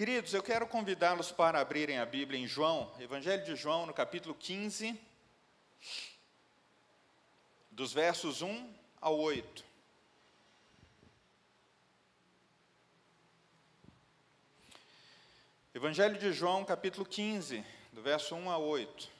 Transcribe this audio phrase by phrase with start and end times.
[0.00, 4.34] Queridos, eu quero convidá-los para abrirem a Bíblia em João, Evangelho de João, no capítulo
[4.34, 4.98] 15,
[7.70, 9.62] dos versos 1 ao 8.
[15.74, 17.62] Evangelho de João, capítulo 15,
[17.92, 19.19] do verso 1 a 8.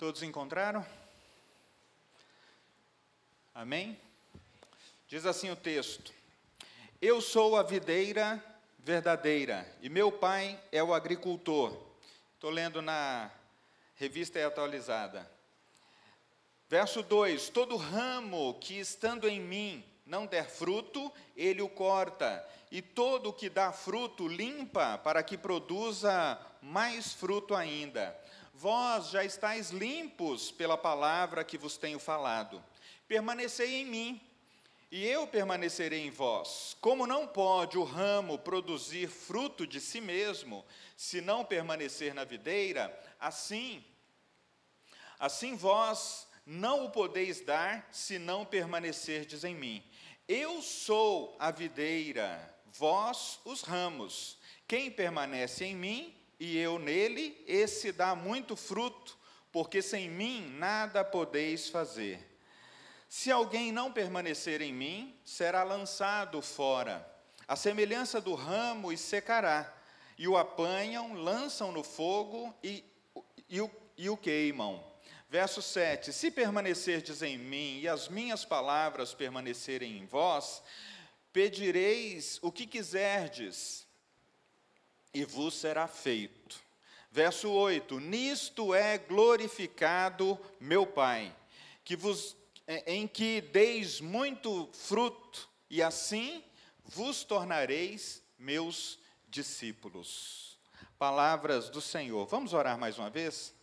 [0.00, 0.82] Todos encontraram?
[3.54, 4.00] Amém?
[5.06, 6.10] Diz assim o texto:
[7.02, 8.42] Eu sou a videira
[8.78, 11.76] verdadeira e meu pai é o agricultor.
[12.32, 13.30] Estou lendo na
[13.94, 15.30] revista atualizada.
[16.66, 22.80] Verso 2: Todo ramo que estando em mim não der fruto, ele o corta, e
[22.80, 28.18] todo o que dá fruto limpa, para que produza mais fruto ainda.
[28.60, 32.62] Vós já estáis limpos pela palavra que vos tenho falado.
[33.08, 34.20] Permanecei em mim
[34.90, 36.76] e eu permanecerei em vós.
[36.78, 40.62] Como não pode o ramo produzir fruto de si mesmo,
[40.94, 43.82] se não permanecer na videira, assim,
[45.18, 49.82] assim vós não o podeis dar, se não permanecerdes em mim.
[50.28, 54.36] Eu sou a videira, vós os ramos.
[54.68, 59.18] Quem permanece em mim e eu nele, esse dá muito fruto,
[59.52, 62.26] porque sem mim nada podeis fazer.
[63.10, 67.06] Se alguém não permanecer em mim, será lançado fora,
[67.46, 69.76] a semelhança do ramo, e secará.
[70.16, 72.84] E o apanham, lançam no fogo e,
[73.48, 74.82] e, o, e o queimam.
[75.28, 80.62] Verso 7: Se permanecerdes em mim e as minhas palavras permanecerem em vós,
[81.32, 83.86] pedireis o que quiserdes,
[85.12, 86.60] e vos será feito.
[87.10, 91.34] Verso 8: Nisto é glorificado meu Pai,
[91.84, 92.36] que vos
[92.66, 96.44] é, em que deis muito fruto, e assim
[96.84, 98.98] vos tornareis meus
[99.28, 100.58] discípulos.
[100.98, 102.26] Palavras do Senhor.
[102.26, 103.54] Vamos orar mais uma vez?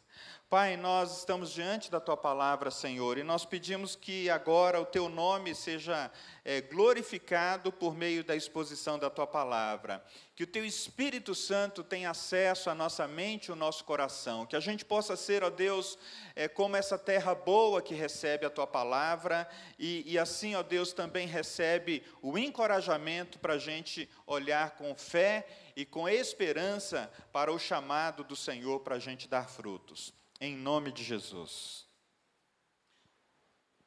[0.49, 5.09] Pai, nós estamos diante da tua palavra, Senhor, e nós pedimos que agora o teu
[5.09, 6.09] nome seja
[6.45, 10.01] é, glorificado por meio da exposição da tua palavra.
[10.37, 14.45] Que o teu Espírito Santo tenha acesso à nossa mente e ao nosso coração.
[14.45, 15.99] Que a gente possa ser, ó Deus,
[16.33, 19.45] é, como essa terra boa que recebe a tua palavra,
[19.77, 25.45] e, e assim, ó Deus, também recebe o encorajamento para a gente olhar com fé
[25.75, 30.15] e com esperança para o chamado do Senhor para a gente dar frutos.
[30.39, 31.85] Em nome de Jesus.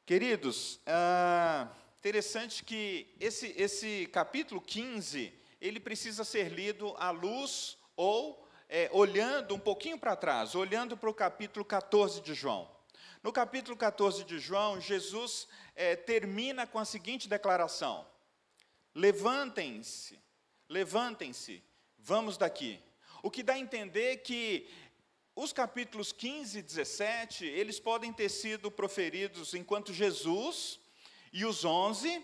[0.05, 1.69] Queridos, ah,
[2.01, 9.53] Interessante que esse, esse capítulo 15, ele precisa ser lido à luz ou é, olhando
[9.53, 12.67] um pouquinho para trás, olhando para o capítulo 14 de João.
[13.21, 18.03] No capítulo 14 de João, Jesus é, termina com a seguinte declaração:
[18.95, 20.19] Levantem-se,
[20.67, 21.63] levantem-se,
[21.99, 22.81] vamos daqui.
[23.21, 24.67] O que dá a entender que
[25.35, 30.79] os capítulos 15 e 17, eles podem ter sido proferidos enquanto Jesus
[31.31, 32.23] e os onze,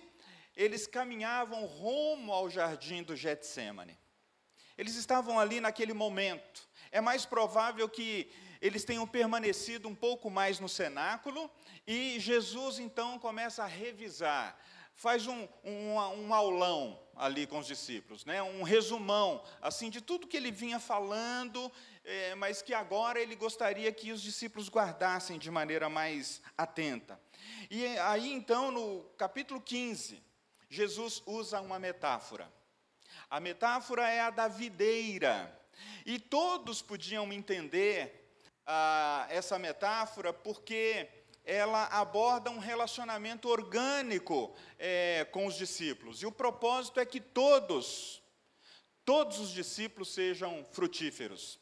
[0.56, 3.98] eles caminhavam rumo ao jardim do Getsemane.
[4.78, 6.68] Eles estavam ali naquele momento.
[6.92, 8.30] É mais provável que
[8.62, 11.50] eles tenham permanecido um pouco mais no cenáculo
[11.86, 14.60] e Jesus então começa a revisar,
[14.94, 18.42] faz um, um, um aulão ali com os discípulos, né?
[18.42, 21.72] um resumão assim de tudo que ele vinha falando,
[22.08, 27.20] é, mas que agora ele gostaria que os discípulos guardassem de maneira mais atenta.
[27.70, 30.24] E aí então, no capítulo 15,
[30.70, 32.50] Jesus usa uma metáfora.
[33.30, 35.54] A metáfora é a da videira.
[36.06, 38.34] E todos podiam entender
[38.66, 41.10] ah, essa metáfora porque
[41.44, 46.22] ela aborda um relacionamento orgânico é, com os discípulos.
[46.22, 48.24] E o propósito é que todos,
[49.04, 51.60] todos os discípulos sejam frutíferos.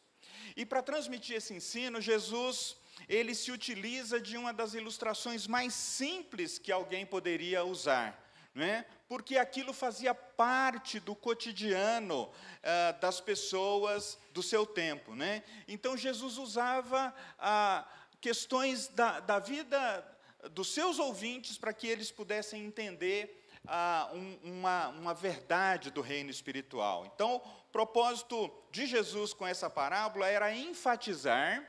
[0.55, 2.77] E para transmitir esse ensino, Jesus
[3.09, 8.21] ele se utiliza de uma das ilustrações mais simples que alguém poderia usar.
[8.53, 8.85] Né?
[9.09, 15.13] Porque aquilo fazia parte do cotidiano uh, das pessoas do seu tempo.
[15.13, 15.43] Né?
[15.67, 17.85] Então Jesus usava uh,
[18.21, 20.17] questões da, da, vida
[20.51, 26.29] dos seus ouvintes para que eles pudessem entender uh, um, uma, uma verdade do reino
[26.29, 27.05] espiritual.
[27.13, 31.63] Então, o propósito de Jesus com essa parábola era enfatizar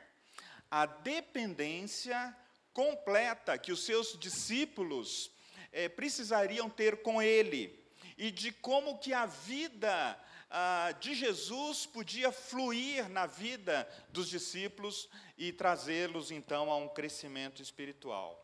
[0.71, 2.37] a dependência
[2.73, 5.31] completa que os seus discípulos
[5.73, 7.83] é, precisariam ter com ele
[8.19, 10.19] e de como que a vida
[10.51, 17.61] ah, de Jesus podia fluir na vida dos discípulos e trazê-los então a um crescimento
[17.61, 18.43] espiritual.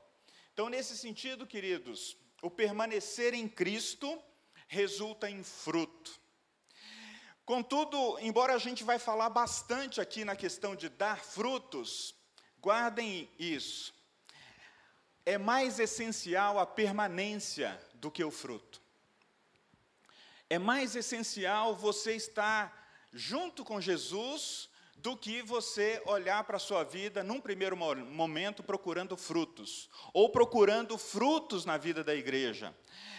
[0.53, 4.21] Então, nesse sentido, queridos, o permanecer em Cristo
[4.67, 6.21] resulta em fruto.
[7.44, 12.15] Contudo, embora a gente vai falar bastante aqui na questão de dar frutos,
[12.61, 13.94] guardem isso.
[15.25, 18.83] É mais essencial a permanência do que o fruto.
[20.50, 24.69] É mais essencial você estar junto com Jesus
[25.03, 30.97] do que você olhar para a sua vida num primeiro momento procurando frutos, ou procurando
[30.97, 32.73] frutos na vida da igreja.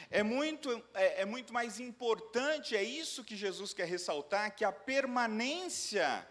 [0.09, 4.71] É muito, é, é muito mais importante, é isso que Jesus quer ressaltar, que a
[4.71, 6.25] permanência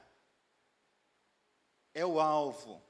[1.93, 2.83] é o alvo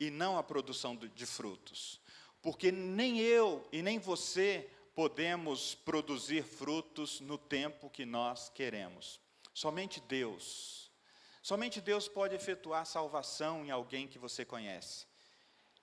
[0.00, 2.00] e não a produção de frutos.
[2.40, 9.20] Porque nem eu e nem você podemos produzir frutos no tempo que nós queremos.
[9.52, 10.85] Somente Deus
[11.46, 15.06] Somente Deus pode efetuar salvação em alguém que você conhece,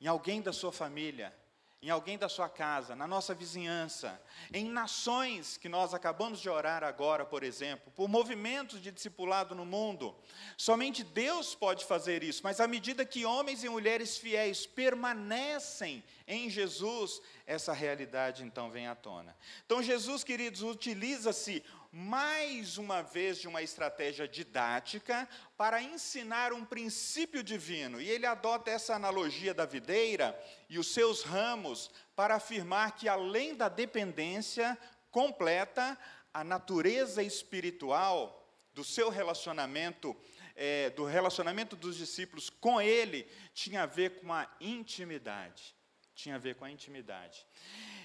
[0.01, 1.33] em alguém da sua família,
[1.81, 4.21] em alguém da sua casa, na nossa vizinhança,
[4.53, 9.65] em nações que nós acabamos de orar agora, por exemplo, por movimentos de discipulado no
[9.65, 10.13] mundo.
[10.57, 16.49] Somente Deus pode fazer isso, mas à medida que homens e mulheres fiéis permanecem em
[16.49, 19.33] Jesus, essa realidade então vem à tona.
[19.65, 21.63] Então, Jesus, queridos, utiliza-se
[21.95, 28.01] mais uma vez de uma estratégia didática para ensinar um princípio divino.
[28.01, 30.35] E ele adota essa analogia da videira
[30.67, 34.75] e os seus ramos para afirmar que, além da dependência
[35.11, 35.95] completa,
[36.33, 38.43] a natureza espiritual
[38.73, 40.17] do seu relacionamento,
[40.55, 45.75] é, do relacionamento dos discípulos com ele, tinha a ver com a intimidade.
[46.23, 47.45] Tinha a ver com a intimidade.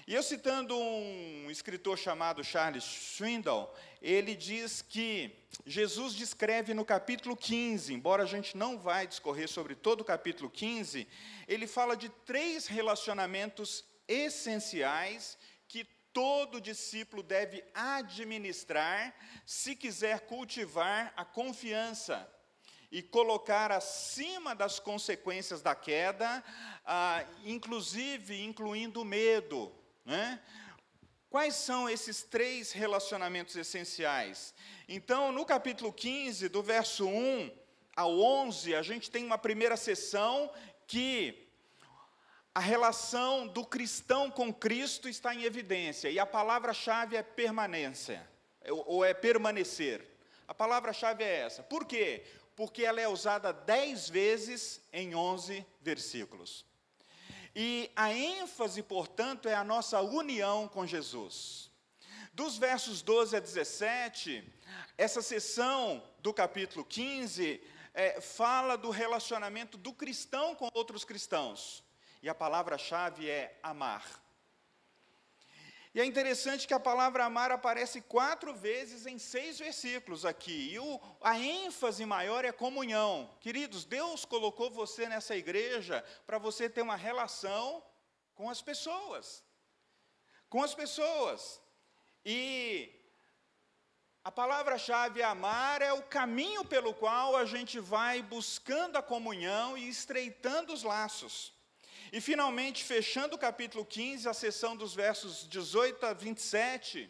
[0.05, 5.33] E eu citando um escritor chamado Charles Swindoll, ele diz que
[5.65, 10.49] Jesus descreve no capítulo 15, embora a gente não vai discorrer sobre todo o capítulo
[10.49, 11.07] 15,
[11.47, 21.23] ele fala de três relacionamentos essenciais que todo discípulo deve administrar se quiser cultivar a
[21.23, 22.29] confiança
[22.91, 26.43] e colocar acima das consequências da queda,
[26.85, 29.71] ah, inclusive incluindo o medo,
[30.05, 30.41] né?
[31.29, 34.55] Quais são esses três relacionamentos essenciais?
[34.87, 37.51] Então, no capítulo 15, do verso 1
[37.95, 40.51] ao 11, a gente tem uma primeira sessão
[40.87, 41.47] que
[42.55, 48.27] a relação do cristão com Cristo está em evidência, e a palavra-chave é permanência,
[48.67, 50.05] ou é permanecer.
[50.47, 51.61] A palavra-chave é essa.
[51.61, 52.25] Por quê?
[52.59, 56.65] Porque ela é usada dez vezes em onze versículos.
[57.55, 61.71] E a ênfase, portanto, é a nossa união com Jesus.
[62.33, 64.43] Dos versos 12 a 17,
[64.97, 67.63] essa sessão do capítulo 15
[67.93, 71.81] é, fala do relacionamento do cristão com outros cristãos.
[72.21, 74.03] E a palavra-chave é amar.
[75.93, 80.73] E é interessante que a palavra amar aparece quatro vezes em seis versículos aqui.
[80.73, 83.35] E o, a ênfase maior é comunhão.
[83.39, 87.83] Queridos, Deus colocou você nessa igreja para você ter uma relação
[88.35, 89.43] com as pessoas.
[90.47, 91.59] Com as pessoas.
[92.23, 92.93] E
[94.23, 99.89] a palavra-chave amar é o caminho pelo qual a gente vai buscando a comunhão e
[99.89, 101.51] estreitando os laços.
[102.11, 107.07] E finalmente, fechando o capítulo 15, a sessão dos versos 18 a 27,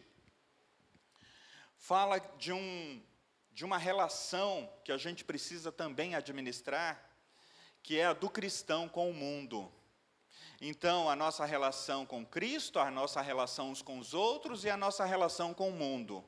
[1.78, 3.02] fala de, um,
[3.50, 7.02] de uma relação que a gente precisa também administrar,
[7.82, 9.72] que é a do cristão com o mundo.
[10.60, 14.76] Então, a nossa relação com Cristo, a nossa relação uns com os outros e a
[14.76, 16.22] nossa relação com o mundo.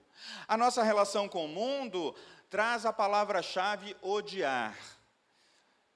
[0.48, 2.16] A nossa relação com o mundo
[2.48, 4.74] traz a palavra-chave odiar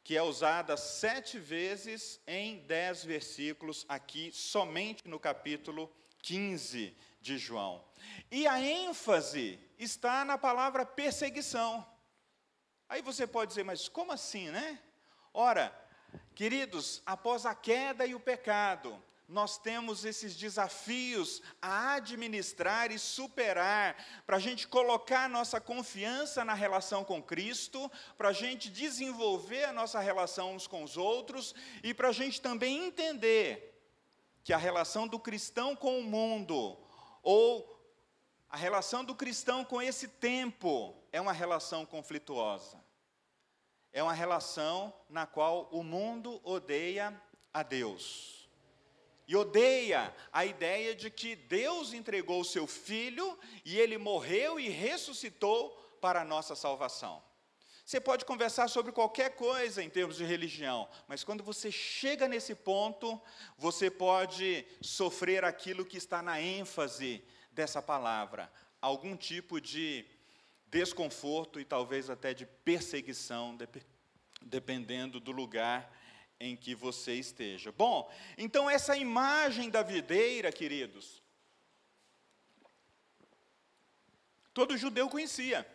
[0.06, 7.84] que é usada sete vezes em dez versículos, aqui somente no capítulo 15 de João.
[8.30, 11.84] E a ênfase está na palavra perseguição.
[12.88, 14.80] Aí você pode dizer, mas como assim, né?
[15.34, 15.76] Ora,
[16.36, 23.96] queridos, após a queda e o pecado, nós temos esses desafios a administrar e superar,
[24.24, 29.72] para a gente colocar nossa confiança na relação com Cristo, para a gente desenvolver a
[29.72, 33.74] nossa relação uns com os outros e para a gente também entender
[34.44, 36.78] que a relação do cristão com o mundo,
[37.20, 37.74] ou
[38.48, 42.80] a relação do cristão com esse tempo, é uma relação conflituosa.
[43.92, 47.20] É uma relação na qual o mundo odeia
[47.52, 48.35] a Deus
[49.26, 54.68] e odeia a ideia de que Deus entregou o seu filho e ele morreu e
[54.68, 57.22] ressuscitou para a nossa salvação.
[57.84, 62.54] Você pode conversar sobre qualquer coisa em termos de religião, mas quando você chega nesse
[62.54, 63.20] ponto,
[63.56, 70.04] você pode sofrer aquilo que está na ênfase dessa palavra, algum tipo de
[70.68, 73.56] desconforto e talvez até de perseguição,
[74.42, 75.95] dependendo do lugar
[76.38, 77.72] em que você esteja.
[77.72, 81.22] Bom, então essa imagem da videira, queridos,
[84.52, 85.66] todo judeu conhecia,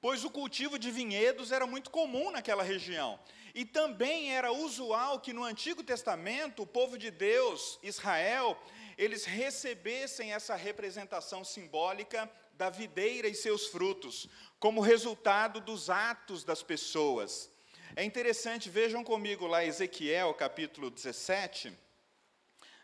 [0.00, 3.18] pois o cultivo de vinhedos era muito comum naquela região.
[3.54, 8.56] E também era usual que no Antigo Testamento o povo de Deus, Israel,
[8.96, 16.62] eles recebessem essa representação simbólica da videira e seus frutos, como resultado dos atos das
[16.62, 17.50] pessoas.
[17.96, 21.76] É interessante, vejam comigo lá Ezequiel capítulo 17,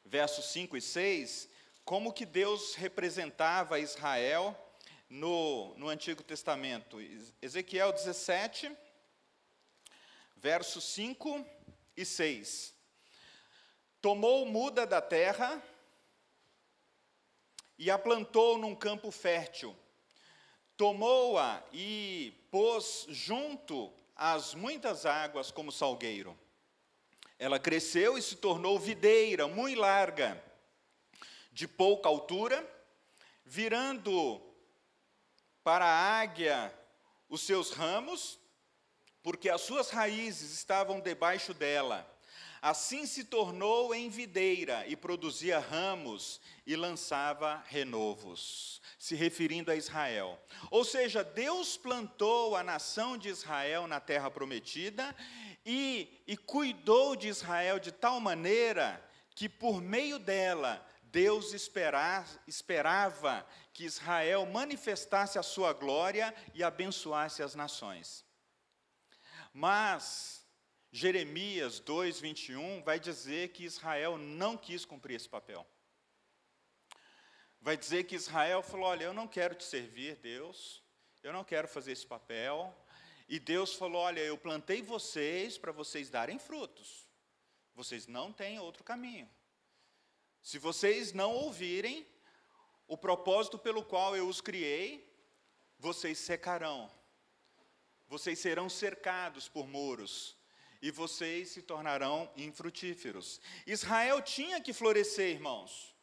[0.04, 1.48] versos 5 e 6,
[1.84, 4.56] como que Deus representava Israel
[5.08, 6.98] no, no Antigo Testamento.
[7.40, 8.76] Ezequiel 17,
[10.34, 11.46] versos 5
[11.96, 12.75] e 6.
[14.02, 15.62] Tomou muda da terra
[17.78, 19.76] e a plantou num campo fértil.
[20.76, 26.37] Tomou-a e pôs junto as muitas águas como salgueiro.
[27.38, 30.42] Ela cresceu e se tornou videira, muito larga,
[31.52, 32.66] de pouca altura,
[33.44, 34.40] virando
[35.62, 36.73] para a águia
[37.28, 38.38] os seus ramos,
[39.23, 42.11] porque as suas raízes estavam debaixo dela.
[42.62, 50.36] Assim se tornou em videira e produzia ramos e lançava renovos se referindo a Israel.
[50.68, 55.14] Ou seja, Deus plantou a nação de Israel na terra prometida
[55.64, 59.00] e, e cuidou de Israel de tal maneira
[59.36, 67.44] que, por meio dela, Deus esperar, esperava que Israel manifestasse a sua glória e abençoasse
[67.44, 68.25] as nações.
[69.52, 70.44] Mas
[70.90, 75.64] Jeremias 2, 21 vai dizer que Israel não quis cumprir esse papel
[77.66, 80.80] vai dizer que Israel falou: Olha, eu não quero te servir, Deus,
[81.20, 82.73] eu não quero fazer esse papel.
[83.28, 87.08] E Deus falou: Olha, eu plantei vocês para vocês darem frutos,
[87.75, 89.28] vocês não têm outro caminho.
[90.40, 92.06] Se vocês não ouvirem
[92.87, 95.12] o propósito pelo qual eu os criei,
[95.76, 96.88] vocês secarão,
[98.06, 100.37] vocês serão cercados por muros,
[100.80, 103.40] e vocês se tornarão infrutíferos.
[103.66, 105.96] Israel tinha que florescer, irmãos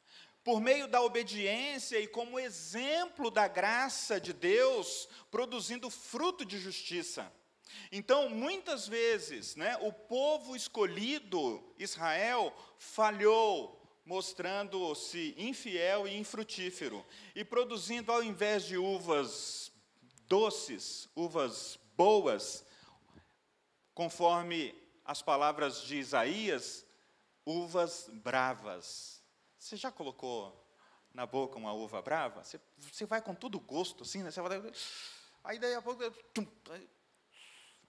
[0.43, 7.31] por meio da obediência e como exemplo da graça de Deus, produzindo fruto de justiça.
[7.91, 18.11] Então, muitas vezes, né, o povo escolhido, Israel, falhou, mostrando-se infiel e infrutífero, e produzindo,
[18.11, 19.71] ao invés de uvas
[20.27, 22.65] doces, uvas boas,
[23.93, 26.85] conforme as palavras de Isaías,
[27.45, 29.22] uvas bravas.
[29.63, 30.53] Você já colocou
[31.13, 32.43] na boca uma uva brava?
[32.43, 34.29] Você, você vai com todo gosto, assim, né?
[34.29, 34.61] Você vai,
[35.41, 36.03] aí daí a pouco.
[36.33, 36.45] Tum,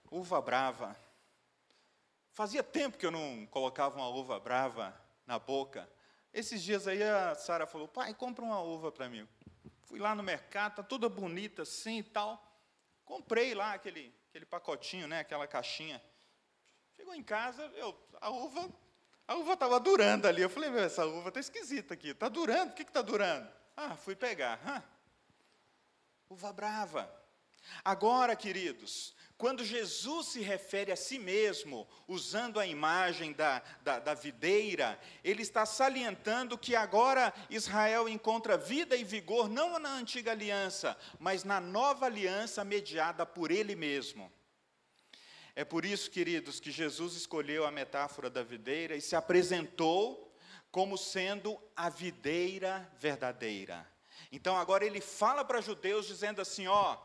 [0.09, 0.95] uva brava.
[2.31, 5.91] Fazia tempo que eu não colocava uma uva brava na boca.
[6.31, 9.27] Esses dias aí a Sara falou: pai, compra uma uva para mim.
[9.83, 12.41] Fui lá no mercado, tá toda bonita assim e tal.
[13.03, 16.01] Comprei lá aquele, aquele pacotinho, né, aquela caixinha.
[16.95, 18.71] Chegou em casa, eu, a uva
[19.27, 20.41] a uva estava durando ali.
[20.41, 22.09] Eu falei, meu, essa uva está esquisita aqui.
[22.09, 22.71] Está durando?
[22.71, 23.49] O que está durando?
[23.75, 24.59] Ah, fui pegar.
[24.65, 24.83] Hã?
[26.29, 27.11] Uva brava.
[27.83, 34.13] Agora, queridos, quando Jesus se refere a si mesmo, usando a imagem da, da, da,
[34.13, 40.95] videira, ele está salientando que agora Israel encontra vida e vigor não na antiga aliança,
[41.19, 44.31] mas na nova aliança mediada por ele mesmo.
[45.55, 50.35] É por isso, queridos, que Jesus escolheu a metáfora da videira e se apresentou
[50.69, 53.89] como sendo a videira verdadeira.
[54.31, 56.97] Então agora ele fala para judeus dizendo assim: ó,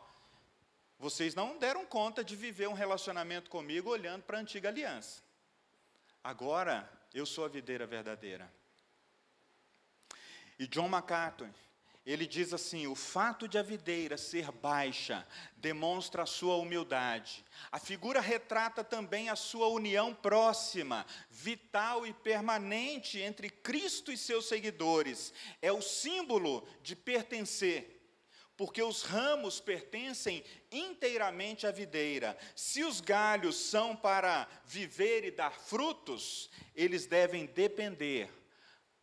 [0.99, 5.23] vocês não deram conta de viver um relacionamento comigo olhando para a antiga aliança.
[6.23, 8.53] Agora eu sou a videira verdadeira.
[10.59, 11.49] E John MacArthur,
[12.05, 15.27] ele diz assim: o fato de a videira ser baixa
[15.57, 17.45] demonstra a sua humildade.
[17.71, 24.47] A figura retrata também a sua união próxima, vital e permanente entre Cristo e seus
[24.49, 25.33] seguidores.
[25.61, 27.99] É o símbolo de pertencer
[28.57, 32.37] porque os ramos pertencem inteiramente à videira.
[32.55, 38.31] Se os galhos são para viver e dar frutos, eles devem depender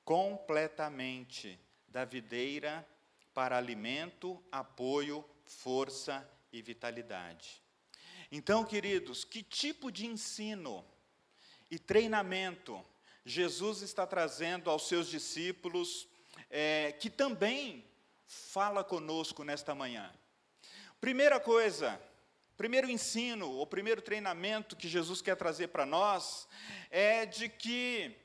[0.06, 2.88] completamente da videira
[3.34, 7.62] para alimento, apoio, força e vitalidade.
[8.32, 10.84] Então, queridos, que tipo de ensino
[11.72, 12.84] e treinamento
[13.26, 16.08] Jesus está trazendo aos seus discípulos,
[16.50, 17.86] é, que também
[18.26, 20.14] fala conosco nesta manhã?
[21.00, 22.02] Primeira coisa,
[22.58, 26.48] primeiro ensino, ou primeiro treinamento que Jesus quer trazer para nós,
[26.90, 28.16] é de que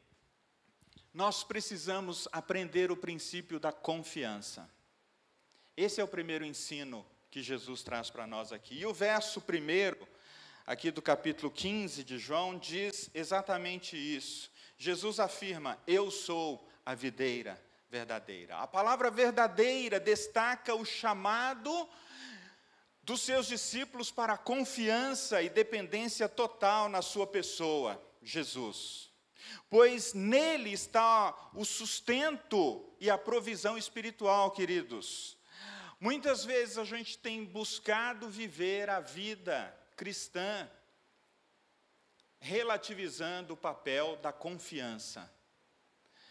[1.12, 4.68] nós precisamos aprender o princípio da confiança.
[5.76, 8.78] Esse é o primeiro ensino que Jesus traz para nós aqui.
[8.78, 10.08] E o verso primeiro,
[10.66, 14.50] aqui do capítulo 15 de João, diz exatamente isso.
[14.78, 18.56] Jesus afirma: Eu sou a videira verdadeira.
[18.56, 21.88] A palavra verdadeira destaca o chamado
[23.02, 29.11] dos seus discípulos para confiança e dependência total na sua pessoa, Jesus.
[29.68, 35.36] Pois nele está o sustento e a provisão espiritual, queridos.
[36.02, 40.68] Muitas vezes a gente tem buscado viver a vida cristã
[42.40, 45.32] relativizando o papel da confiança.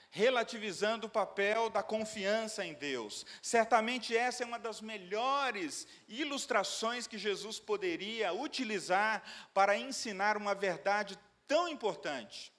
[0.10, 3.26] Relativizando o papel da confiança em Deus.
[3.42, 9.24] Certamente essa é uma das melhores ilustrações que Jesus poderia utilizar
[9.54, 12.52] para ensinar uma verdade tão importante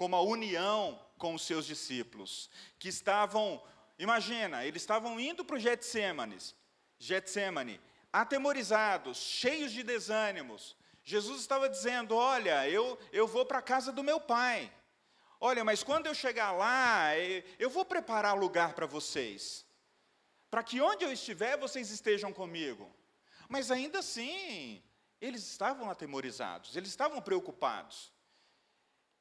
[0.00, 3.62] como a união com os seus discípulos, que estavam
[3.98, 6.54] Imagina, eles estavam indo para o Getsêmanes,
[6.98, 7.78] Getsemane,
[8.10, 10.74] atemorizados, cheios de desânimos.
[11.04, 14.72] Jesus estava dizendo: Olha, eu, eu vou para a casa do meu pai.
[15.38, 17.14] Olha, mas quando eu chegar lá,
[17.58, 19.66] eu vou preparar lugar para vocês,
[20.50, 22.90] para que onde eu estiver, vocês estejam comigo.
[23.50, 24.82] Mas ainda assim,
[25.20, 28.10] eles estavam atemorizados, eles estavam preocupados.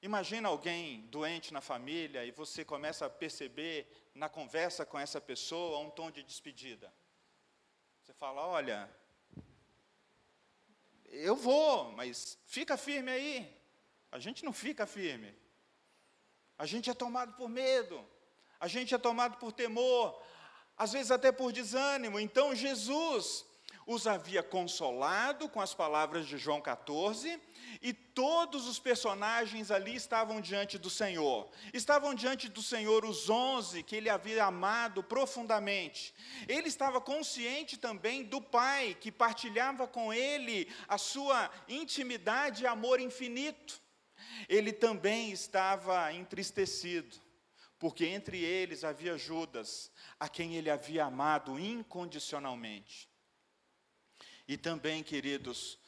[0.01, 5.79] Imagina alguém doente na família e você começa a perceber na conversa com essa pessoa
[5.79, 6.93] um tom de despedida.
[8.01, 8.89] Você fala: Olha,
[11.05, 13.61] eu vou, mas fica firme aí.
[14.09, 15.35] A gente não fica firme.
[16.57, 18.05] A gente é tomado por medo,
[18.59, 20.21] a gente é tomado por temor,
[20.77, 22.19] às vezes até por desânimo.
[22.19, 23.45] Então Jesus
[23.89, 27.41] os havia consolado com as palavras de João 14,
[27.81, 31.49] e todos os personagens ali estavam diante do Senhor.
[31.73, 36.13] Estavam diante do Senhor os onze que ele havia amado profundamente.
[36.47, 42.99] Ele estava consciente também do Pai, que partilhava com ele a sua intimidade e amor
[42.99, 43.81] infinito.
[44.47, 47.17] Ele também estava entristecido,
[47.79, 53.09] porque entre eles havia Judas, a quem ele havia amado incondicionalmente.
[54.49, 55.79] E também, queridos,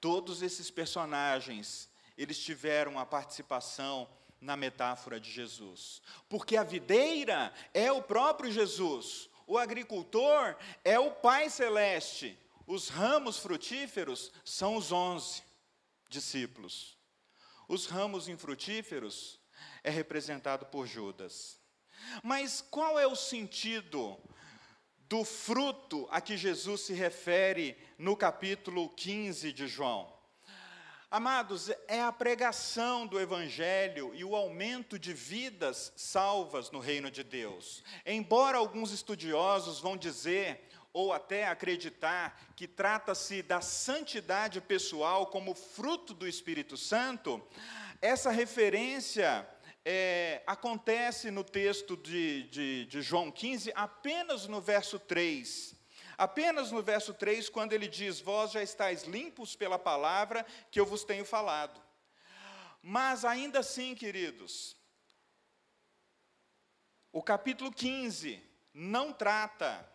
[0.00, 4.08] Todos esses personagens, eles tiveram a participação
[4.40, 6.00] na metáfora de Jesus.
[6.28, 13.38] Porque a videira é o próprio Jesus, o agricultor é o Pai Celeste, os ramos
[13.38, 15.42] frutíferos são os onze
[16.08, 16.96] discípulos.
[17.66, 19.40] Os ramos infrutíferos
[19.82, 21.60] é representado por Judas.
[22.22, 24.16] Mas qual é o sentido
[25.08, 30.12] do fruto a que Jesus se refere no capítulo 15 de João.
[31.10, 37.24] Amados, é a pregação do Evangelho e o aumento de vidas salvas no reino de
[37.24, 37.82] Deus.
[38.04, 46.12] Embora alguns estudiosos vão dizer, ou até acreditar, que trata-se da santidade pessoal como fruto
[46.12, 47.42] do Espírito Santo,
[48.02, 49.48] essa referência
[49.84, 55.76] é, acontece no texto de, de, de João 15 apenas no verso 3.
[56.16, 60.84] Apenas no verso 3, quando ele diz: Vós já estáis limpos pela palavra que eu
[60.84, 61.80] vos tenho falado.
[62.82, 64.76] Mas ainda assim, queridos,
[67.12, 68.42] o capítulo 15
[68.74, 69.88] não trata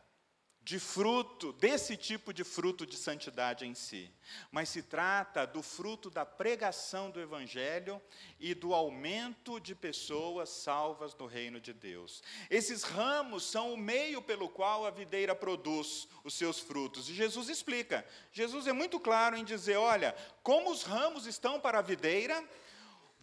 [0.64, 4.10] de fruto, desse tipo de fruto de santidade em si,
[4.50, 8.02] mas se trata do fruto da pregação do Evangelho
[8.40, 12.24] e do aumento de pessoas salvas no reino de Deus.
[12.50, 17.10] Esses ramos são o meio pelo qual a videira produz os seus frutos.
[17.10, 18.06] E Jesus explica.
[18.32, 22.42] Jesus é muito claro em dizer: olha, como os ramos estão para a videira,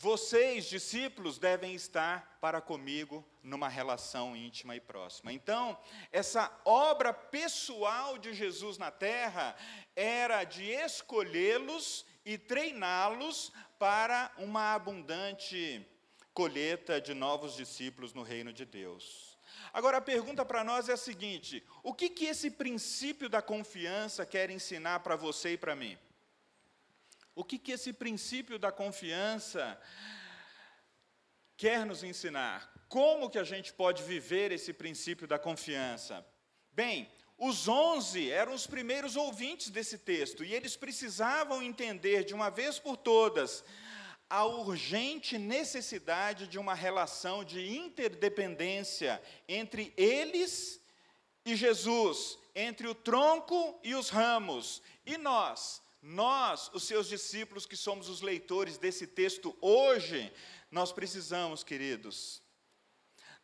[0.01, 5.31] vocês, discípulos, devem estar para comigo numa relação íntima e próxima.
[5.31, 5.79] Então,
[6.11, 9.55] essa obra pessoal de Jesus na terra
[9.95, 15.87] era de escolhê-los e treiná-los para uma abundante
[16.33, 19.39] colheita de novos discípulos no reino de Deus.
[19.71, 24.25] Agora a pergunta para nós é a seguinte: o que que esse princípio da confiança
[24.25, 25.99] quer ensinar para você e para mim?
[27.35, 29.81] O que, que esse princípio da confiança
[31.57, 32.71] quer nos ensinar?
[32.91, 36.27] como que a gente pode viver esse princípio da confiança?
[36.73, 42.51] Bem, os onze eram os primeiros ouvintes desse texto e eles precisavam entender de uma
[42.51, 43.65] vez por todas
[44.29, 50.81] a urgente necessidade de uma relação de interdependência entre eles
[51.47, 54.83] e Jesus, entre o tronco e os ramos.
[55.07, 60.33] E nós, nós, os seus discípulos que somos os leitores desse texto hoje,
[60.71, 62.43] nós precisamos, queridos,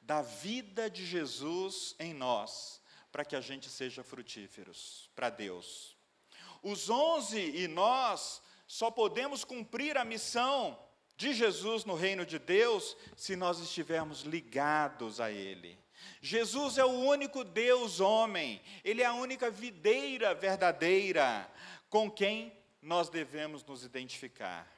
[0.00, 2.80] da vida de Jesus em nós,
[3.12, 5.96] para que a gente seja frutíferos para Deus.
[6.62, 10.78] Os onze e nós só podemos cumprir a missão
[11.16, 15.78] de Jesus no reino de Deus se nós estivermos ligados a Ele.
[16.20, 21.50] Jesus é o único Deus homem, Ele é a única videira verdadeira
[21.88, 24.70] com quem nós devemos nos identificar.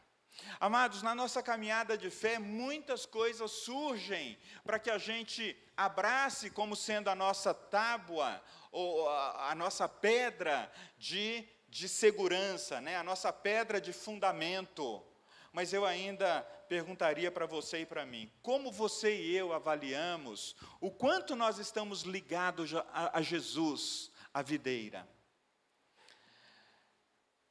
[0.61, 6.77] Amados, na nossa caminhada de fé, muitas coisas surgem para que a gente abrace como
[6.77, 12.97] sendo a nossa tábua, ou a, a nossa pedra de de segurança, né?
[12.97, 15.05] a nossa pedra de fundamento.
[15.53, 20.91] Mas eu ainda perguntaria para você e para mim: como você e eu avaliamos o
[20.91, 25.09] quanto nós estamos ligados a, a Jesus, a videira?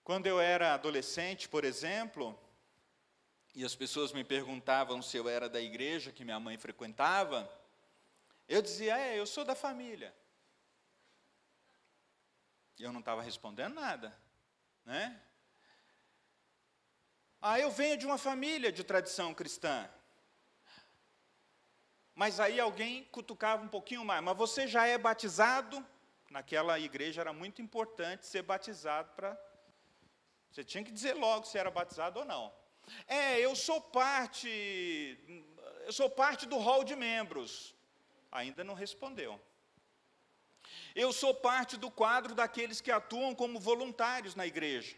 [0.07, 2.39] Quando eu era adolescente, por exemplo,
[3.53, 7.39] e as pessoas me perguntavam se eu era da igreja que minha mãe frequentava,
[8.47, 10.15] eu dizia: é, eu sou da família.
[12.79, 14.17] E eu não estava respondendo nada,
[14.85, 15.21] né?
[17.41, 19.89] Ah, eu venho de uma família de tradição cristã.
[22.15, 24.23] Mas aí alguém cutucava um pouquinho mais.
[24.23, 25.85] Mas você já é batizado?
[26.29, 29.47] Naquela igreja era muito importante ser batizado para.
[30.51, 32.53] Você tinha que dizer logo se era batizado ou não.
[33.07, 35.17] É, eu sou parte.
[35.85, 37.75] Eu sou parte do hall de membros.
[38.31, 39.39] Ainda não respondeu.
[40.95, 44.95] Eu sou parte do quadro daqueles que atuam como voluntários na igreja.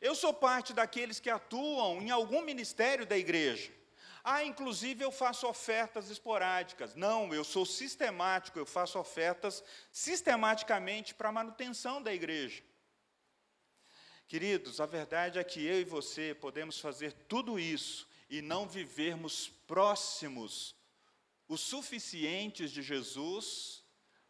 [0.00, 3.72] Eu sou parte daqueles que atuam em algum ministério da igreja.
[4.22, 6.94] Ah, inclusive eu faço ofertas esporádicas.
[6.94, 12.62] Não, eu sou sistemático, eu faço ofertas sistematicamente para a manutenção da igreja.
[14.28, 19.48] Queridos, a verdade é que eu e você podemos fazer tudo isso e não vivermos
[19.66, 20.76] próximos
[21.48, 23.82] o suficientes de Jesus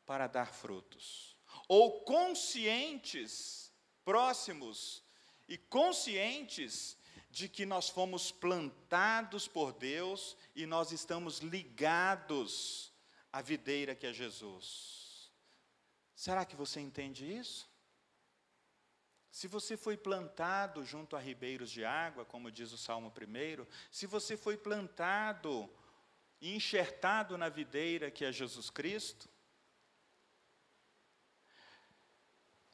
[0.06, 3.72] para dar frutos, ou conscientes,
[4.04, 5.02] próximos
[5.48, 6.96] e conscientes
[7.28, 12.92] de que nós fomos plantados por Deus e nós estamos ligados
[13.32, 15.32] à videira que é Jesus.
[16.14, 17.67] Será que você entende isso?
[19.30, 24.06] Se você foi plantado junto a ribeiros de água, como diz o Salmo 1, se
[24.06, 25.70] você foi plantado
[26.40, 29.28] e enxertado na videira que é Jesus Cristo,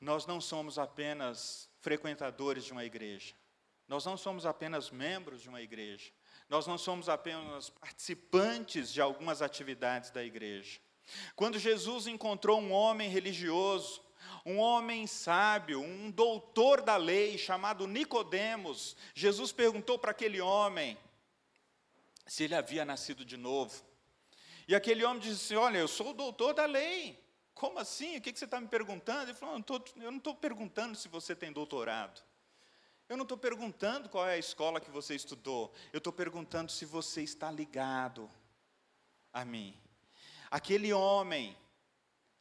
[0.01, 3.35] nós não somos apenas frequentadores de uma igreja,
[3.89, 6.13] nós não somos apenas membros de uma igreja,
[6.49, 10.81] nós não somos apenas participantes de algumas atividades da igreja.
[11.35, 14.03] Quando Jesus encontrou um homem religioso,
[14.45, 20.99] um homem sábio, um doutor da lei chamado Nicodemos, Jesus perguntou para aquele homem
[22.27, 23.83] se ele havia nascido de novo.
[24.67, 27.23] E aquele homem disse: Olha, eu sou o doutor da lei.
[27.55, 28.17] Como assim?
[28.17, 29.25] O que você está me perguntando?
[29.25, 29.63] Ele falou:
[29.97, 32.23] Eu não estou perguntando se você tem doutorado.
[33.09, 35.73] Eu não estou perguntando qual é a escola que você estudou.
[35.93, 38.31] Eu estou perguntando se você está ligado
[39.33, 39.79] a mim.
[40.51, 41.57] Aquele homem,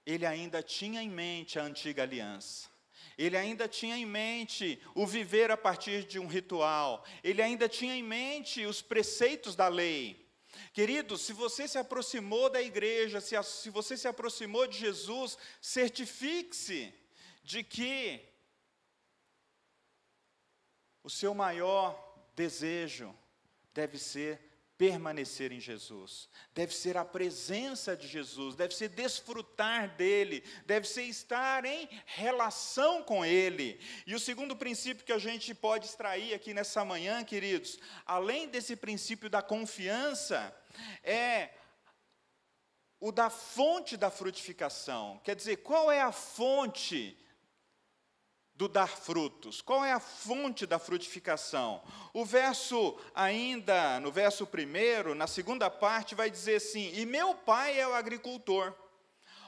[0.06, 2.70] ele ainda tinha em mente a antiga aliança.
[3.18, 7.06] Ele ainda tinha em mente o viver a partir de um ritual.
[7.24, 10.24] Ele ainda tinha em mente os preceitos da lei.
[10.72, 16.94] Queridos, se você se aproximou da igreja, se, se você se aproximou de Jesus, certifique-se
[17.44, 18.22] de que
[21.04, 22.00] o seu maior
[22.36, 23.14] desejo
[23.74, 30.44] deve ser permanecer em Jesus, deve ser a presença de Jesus, deve ser desfrutar dele,
[30.66, 33.80] deve ser estar em relação com ele.
[34.06, 38.76] E o segundo princípio que a gente pode extrair aqui nessa manhã, queridos, além desse
[38.76, 40.54] princípio da confiança,
[41.04, 41.52] é
[43.00, 45.20] o da fonte da frutificação.
[45.24, 47.18] Quer dizer, qual é a fonte
[48.64, 49.62] do dar frutos?
[49.62, 51.82] Qual é a fonte da frutificação?
[52.14, 57.80] O verso, ainda, no verso primeiro, na segunda parte, vai dizer assim: E meu pai
[57.80, 58.74] é o agricultor.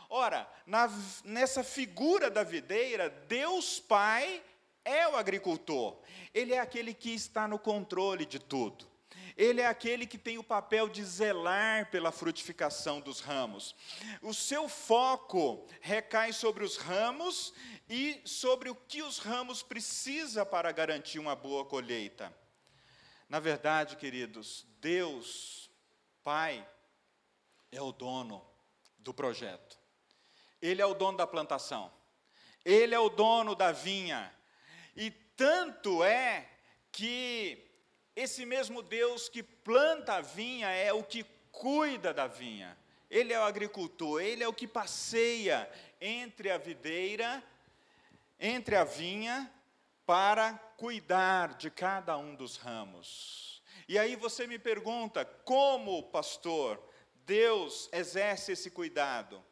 [0.10, 0.90] Ora, na,
[1.24, 4.44] nessa figura da videira, Deus Pai
[4.84, 5.98] é o agricultor,
[6.34, 8.86] Ele é aquele que está no controle de tudo.
[9.38, 13.76] Ele é aquele que tem o papel de zelar pela frutificação dos ramos.
[14.22, 17.54] O seu foco recai sobre os ramos
[17.90, 22.34] e sobre o que os ramos precisam para garantir uma boa colheita.
[23.28, 25.70] Na verdade, queridos, Deus,
[26.24, 26.66] Pai,
[27.72, 28.46] é o dono
[28.98, 29.78] do projeto.
[30.62, 31.92] Ele é o dono da plantação.
[32.64, 34.34] Ele é o dono da vinha.
[34.96, 36.50] E tanto é
[36.92, 37.65] que
[38.16, 42.78] esse mesmo Deus que planta a vinha é o que cuida da vinha.
[43.10, 47.44] Ele é o agricultor, ele é o que passeia entre a videira,
[48.40, 49.52] entre a vinha,
[50.06, 53.62] para cuidar de cada um dos ramos.
[53.88, 56.82] E aí você me pergunta, como, pastor,
[57.26, 59.44] Deus exerce esse cuidado?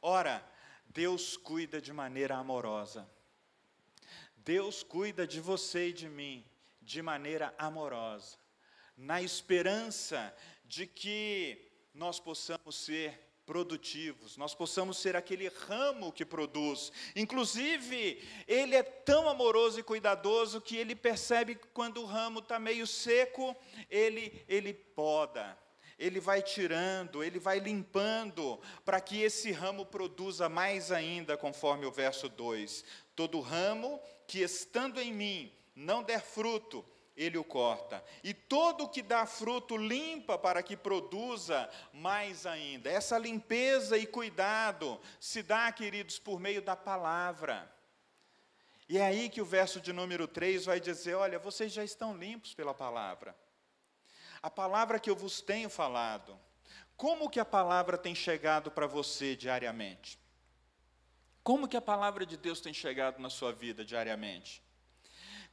[0.00, 0.44] Ora,
[0.86, 3.08] Deus cuida de maneira amorosa.
[4.36, 6.44] Deus cuida de você e de mim
[6.86, 8.38] de maneira amorosa,
[8.96, 10.32] na esperança
[10.64, 16.92] de que nós possamos ser produtivos, nós possamos ser aquele ramo que produz.
[17.14, 22.58] Inclusive, ele é tão amoroso e cuidadoso que ele percebe que quando o ramo está
[22.58, 23.54] meio seco,
[23.90, 25.58] ele, ele poda.
[25.98, 31.92] Ele vai tirando, ele vai limpando, para que esse ramo produza mais ainda, conforme o
[31.92, 32.84] verso 2.
[33.14, 36.82] Todo ramo que estando em mim não der fruto,
[37.14, 38.02] ele o corta.
[38.24, 42.90] E todo o que dá fruto limpa para que produza mais ainda.
[42.90, 47.70] Essa limpeza e cuidado se dá, queridos, por meio da palavra.
[48.88, 52.16] E é aí que o verso de número 3 vai dizer: Olha, vocês já estão
[52.16, 53.36] limpos pela palavra.
[54.42, 56.38] A palavra que eu vos tenho falado.
[56.96, 60.18] Como que a palavra tem chegado para você diariamente?
[61.42, 64.62] Como que a palavra de Deus tem chegado na sua vida diariamente?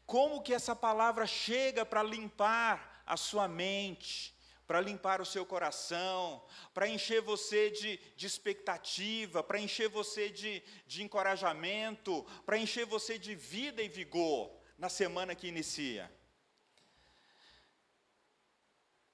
[0.06, 4.34] Como que essa palavra chega para limpar a sua mente,
[4.66, 10.64] para limpar o seu coração, para encher você de, de expectativa, para encher você de,
[10.88, 16.12] de encorajamento, para encher você de vida e vigor na semana que inicia?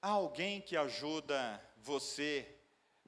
[0.02, 2.56] Há alguém que ajuda você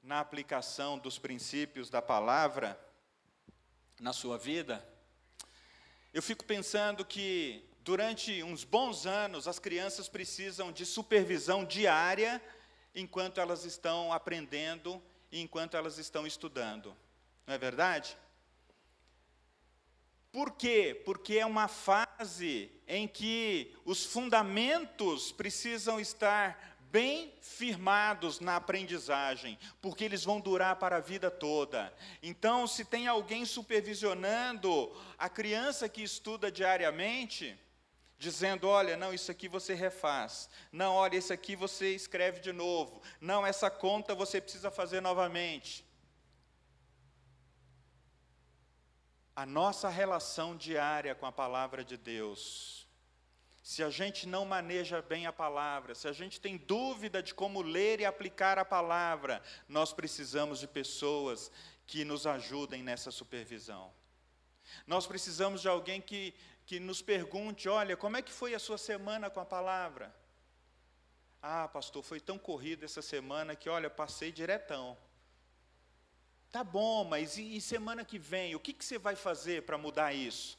[0.02, 2.78] na aplicação dos princípios da palavra
[3.98, 4.86] na sua vida?
[6.12, 12.40] Eu fico pensando que Durante uns bons anos, as crianças precisam de supervisão diária
[12.94, 16.96] enquanto elas estão aprendendo e enquanto elas estão estudando.
[17.44, 18.16] Não é verdade?
[20.30, 21.02] Por quê?
[21.04, 30.04] Porque é uma fase em que os fundamentos precisam estar bem firmados na aprendizagem, porque
[30.04, 31.92] eles vão durar para a vida toda.
[32.22, 37.58] Então, se tem alguém supervisionando a criança que estuda diariamente,
[38.22, 40.48] dizendo: olha, não, isso aqui você refaz.
[40.70, 43.02] Não, olha, isso aqui você escreve de novo.
[43.20, 45.84] Não, essa conta você precisa fazer novamente.
[49.34, 52.86] A nossa relação diária com a palavra de Deus,
[53.60, 57.60] se a gente não maneja bem a palavra, se a gente tem dúvida de como
[57.60, 61.50] ler e aplicar a palavra, nós precisamos de pessoas
[61.88, 63.92] que nos ajudem nessa supervisão.
[64.86, 66.34] Nós precisamos de alguém que
[66.66, 70.14] que nos pergunte: olha, como é que foi a sua semana com a palavra?
[71.42, 74.96] Ah, pastor, foi tão corrido essa semana que, olha, passei diretão.
[76.50, 78.54] Tá bom, mas e, e semana que vem?
[78.54, 80.58] O que, que você vai fazer para mudar isso?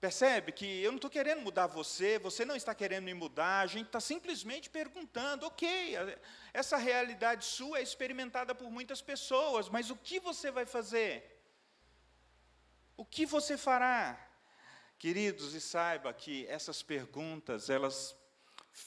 [0.00, 3.66] Percebe que eu não estou querendo mudar você, você não está querendo me mudar, a
[3.66, 5.96] gente está simplesmente perguntando, ok,
[6.52, 11.33] essa realidade sua é experimentada por muitas pessoas, mas o que você vai fazer?
[12.96, 14.18] O que você fará?
[14.98, 18.16] Queridos, e saiba que essas perguntas, elas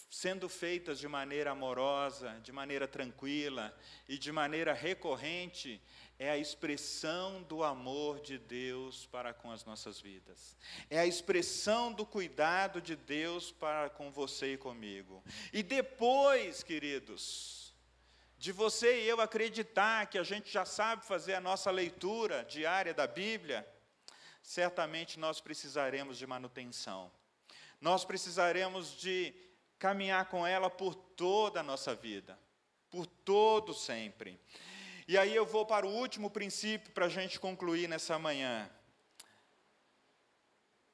[0.10, 3.76] sendo feitas de maneira amorosa, de maneira tranquila
[4.08, 5.82] e de maneira recorrente,
[6.20, 10.58] é a expressão do amor de Deus para com as nossas vidas.
[10.89, 15.24] É a expressão do cuidado de Deus para com você e comigo.
[15.54, 17.74] E depois, queridos,
[18.38, 22.93] de você e eu acreditar que a gente já sabe fazer a nossa leitura diária
[22.93, 23.67] da Bíblia,
[24.47, 27.12] certamente nós precisaremos de manutenção.
[27.81, 29.33] Nós precisaremos de
[29.77, 32.39] caminhar com ela por toda a nossa vida,
[32.89, 34.39] por todo sempre.
[35.05, 38.71] E aí eu vou para o último princípio para a gente concluir nessa manhã.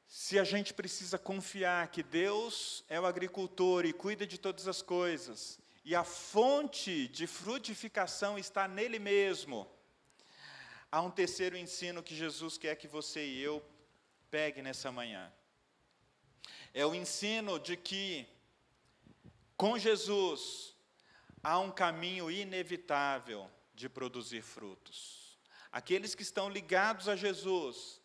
[0.07, 4.81] Se a gente precisa confiar que Deus é o agricultor e cuida de todas as
[4.81, 9.69] coisas, e a fonte de frutificação está nele mesmo,
[10.93, 13.65] Há um terceiro ensino que Jesus quer que você e eu
[14.29, 15.33] pegue nessa manhã.
[16.71, 18.27] É o ensino de que
[19.57, 20.75] Com Jesus,
[21.41, 25.35] há um caminho inevitável de produzir frutos.
[25.71, 27.99] Aqueles que estão ligados a Jesus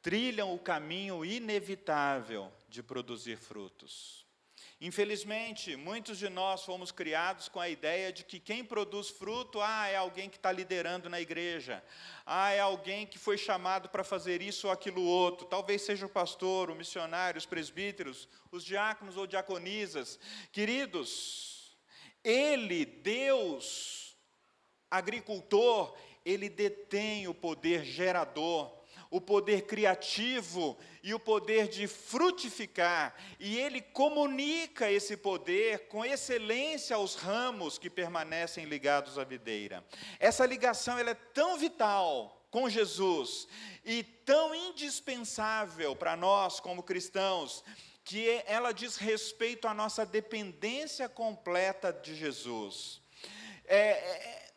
[0.00, 4.24] trilham o caminho inevitável de produzir frutos.
[4.80, 9.88] Infelizmente, muitos de nós fomos criados com a ideia de que quem produz fruto, ah,
[9.88, 11.82] é alguém que está liderando na igreja,
[12.24, 16.08] ah, é alguém que foi chamado para fazer isso ou aquilo outro, talvez seja o
[16.08, 20.16] pastor, o missionário, os presbíteros, os diáconos ou diaconisas.
[20.52, 21.76] Queridos,
[22.22, 24.16] Ele, Deus,
[24.88, 25.92] agricultor,
[26.24, 28.77] Ele detém o poder gerador
[29.10, 36.96] o poder criativo e o poder de frutificar, e ele comunica esse poder com excelência
[36.96, 39.84] aos ramos que permanecem ligados à videira.
[40.18, 43.46] Essa ligação ela é tão vital com Jesus
[43.84, 47.64] e tão indispensável para nós como cristãos,
[48.04, 53.02] que ela diz respeito à nossa dependência completa de Jesus.
[53.66, 54.52] É, é,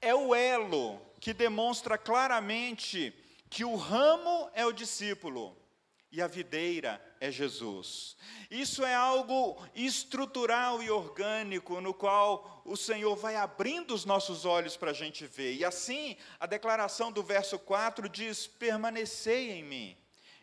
[0.00, 3.12] é o elo que demonstra claramente
[3.48, 5.56] que o ramo é o discípulo
[6.10, 8.16] e a videira é Jesus.
[8.50, 14.76] Isso é algo estrutural e orgânico, no qual o Senhor vai abrindo os nossos olhos
[14.76, 15.54] para a gente ver.
[15.54, 19.96] E assim, a declaração do verso 4 diz: permanecei em mim.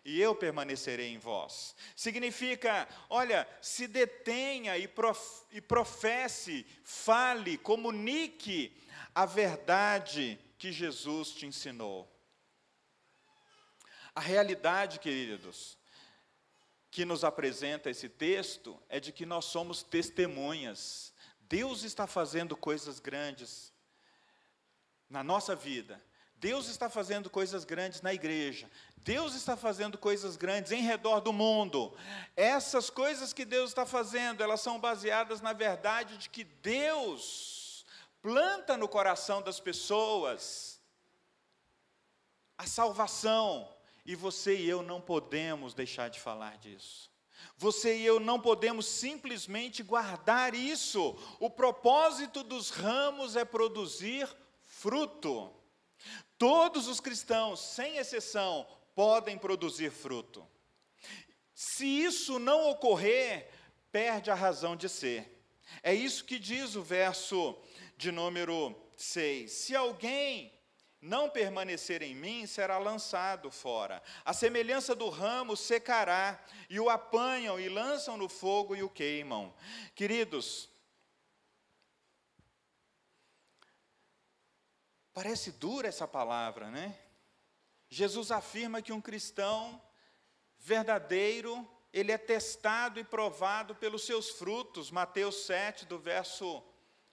[0.03, 1.75] E eu permanecerei em vós.
[1.95, 5.19] Significa, olha, se detenha e, prof,
[5.51, 8.71] e professe, fale, comunique
[9.15, 12.14] a verdade que Jesus te ensinou.
[14.15, 15.78] A realidade, queridos,
[16.89, 21.13] que nos apresenta esse texto é de que nós somos testemunhas.
[21.41, 23.73] Deus está fazendo coisas grandes
[25.10, 26.01] na nossa vida.
[26.38, 28.69] Deus está fazendo coisas grandes na igreja.
[28.97, 31.93] Deus está fazendo coisas grandes em redor do mundo.
[32.36, 37.86] Essas coisas que Deus está fazendo, elas são baseadas na verdade de que Deus
[38.21, 40.80] planta no coração das pessoas
[42.58, 43.74] a salvação,
[44.05, 47.11] e você e eu não podemos deixar de falar disso.
[47.57, 51.17] Você e eu não podemos simplesmente guardar isso.
[51.39, 54.27] O propósito dos ramos é produzir
[54.61, 55.51] fruto.
[56.37, 60.45] Todos os cristãos, sem exceção, podem produzir fruto.
[61.53, 63.49] Se isso não ocorrer,
[63.91, 65.41] perde a razão de ser.
[65.81, 67.57] É isso que diz o verso
[67.97, 69.51] de número 6.
[69.51, 70.53] Se alguém
[71.05, 74.01] não permanecer em mim, será lançado fora.
[74.25, 79.53] A semelhança do ramo secará, e o apanham e lançam no fogo e o queimam.
[79.93, 80.67] Queridos,
[85.13, 86.97] parece dura essa palavra, né?
[87.87, 89.79] Jesus afirma que um cristão
[90.57, 94.89] verdadeiro, ele é testado e provado pelos seus frutos.
[94.89, 96.63] Mateus 7, do verso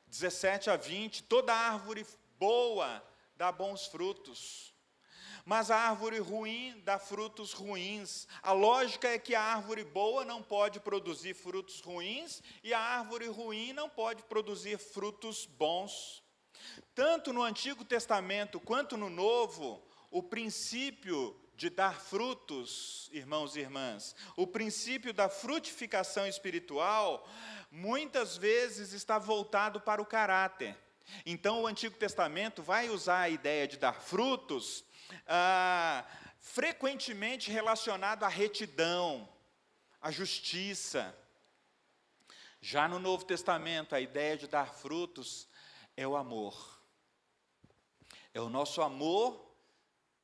[0.07, 1.24] 17 a 20.
[1.24, 2.07] Toda árvore
[2.38, 4.73] boa dá bons frutos.
[5.45, 8.29] Mas a árvore ruim dá frutos ruins.
[8.42, 13.27] A lógica é que a árvore boa não pode produzir frutos ruins e a árvore
[13.27, 16.23] ruim não pode produzir frutos bons.
[16.95, 24.14] Tanto no Antigo Testamento quanto no Novo, o princípio de dar frutos, irmãos e irmãs,
[24.37, 27.29] o princípio da frutificação espiritual,
[27.71, 30.77] muitas vezes está voltado para o caráter.
[31.25, 34.85] Então, o Antigo Testamento vai usar a ideia de dar frutos
[35.27, 36.05] ah,
[36.38, 39.29] frequentemente relacionado à retidão,
[40.01, 41.16] à justiça.
[42.61, 45.48] Já no Novo Testamento, a ideia de dar frutos
[45.96, 46.81] é o amor.
[48.35, 49.53] É o nosso amor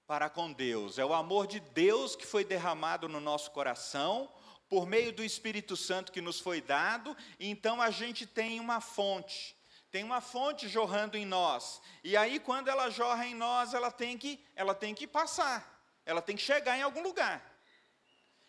[0.07, 4.33] para com Deus, é o amor de Deus que foi derramado no nosso coração
[4.67, 8.81] por meio do Espírito Santo que nos foi dado, e então a gente tem uma
[8.81, 9.58] fonte
[9.91, 11.81] tem uma fonte jorrando em nós.
[12.05, 15.79] E aí quando ela jorra em nós, ela tem que, ela tem que passar.
[16.05, 17.59] Ela tem que chegar em algum lugar.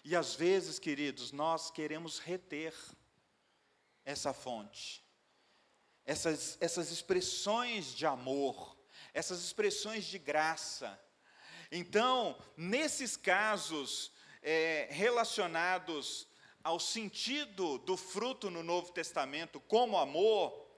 [0.04, 2.74] E às vezes, queridos, nós queremos reter
[4.05, 5.03] essa fonte.
[6.05, 8.78] Essas, essas expressões de amor,
[9.14, 10.99] essas expressões de graça.
[11.72, 14.11] Então, nesses casos
[14.41, 16.28] é, relacionados
[16.64, 20.68] ao sentido do fruto no Novo Testamento como amor,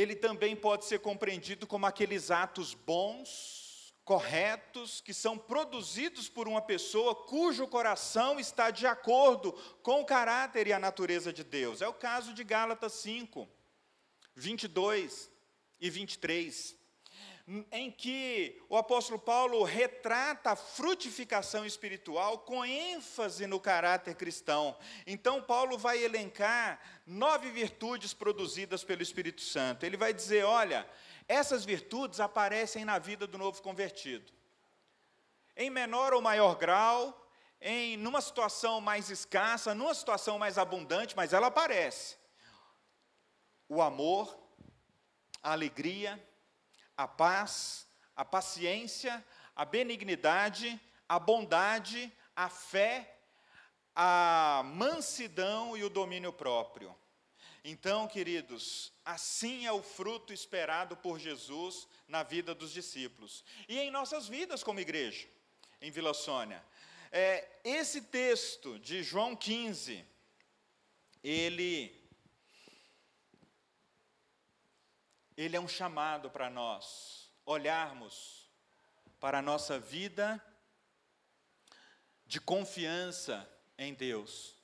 [0.00, 6.62] ele também pode ser compreendido como aqueles atos bons, corretos, que são produzidos por uma
[6.62, 11.82] pessoa cujo coração está de acordo com o caráter e a natureza de Deus.
[11.82, 13.48] É o caso de Gálatas 5,
[14.36, 15.32] 22
[15.80, 16.77] e 23.
[17.72, 24.76] Em que o apóstolo Paulo retrata a frutificação espiritual com ênfase no caráter cristão.
[25.06, 29.86] Então, Paulo vai elencar nove virtudes produzidas pelo Espírito Santo.
[29.86, 30.88] Ele vai dizer: olha,
[31.26, 34.30] essas virtudes aparecem na vida do novo convertido.
[35.56, 37.30] Em menor ou maior grau,
[37.62, 42.18] em numa situação mais escassa, numa situação mais abundante, mas ela aparece.
[43.66, 44.38] O amor,
[45.42, 46.22] a alegria,
[46.98, 47.86] a paz,
[48.16, 49.24] a paciência,
[49.54, 50.78] a benignidade,
[51.08, 53.16] a bondade, a fé,
[53.94, 56.94] a mansidão e o domínio próprio.
[57.64, 63.90] Então, queridos, assim é o fruto esperado por Jesus na vida dos discípulos e em
[63.90, 65.28] nossas vidas como igreja,
[65.80, 66.64] em Vila Sônia.
[67.12, 70.04] É, esse texto de João 15,
[71.22, 71.97] ele
[75.40, 78.50] ele é um chamado para nós olharmos
[79.20, 80.44] para a nossa vida
[82.26, 84.56] de confiança em Deus,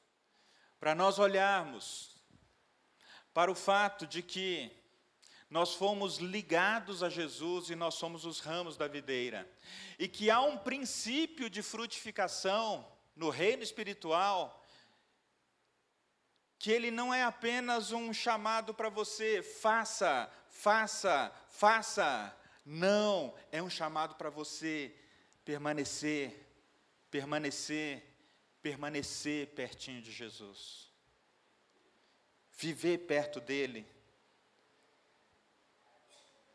[0.80, 2.16] para nós olharmos
[3.32, 4.68] para o fato de que
[5.48, 9.48] nós fomos ligados a Jesus e nós somos os ramos da videira,
[9.96, 14.60] e que há um princípio de frutificação no reino espiritual
[16.58, 22.34] que ele não é apenas um chamado para você, faça, faça, faça.
[22.64, 24.94] Não, é um chamado para você
[25.44, 26.48] permanecer,
[27.10, 28.02] permanecer,
[28.62, 30.90] permanecer pertinho de Jesus.
[32.56, 33.86] Viver perto dele.